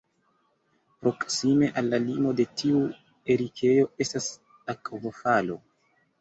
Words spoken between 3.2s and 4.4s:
erikejo estas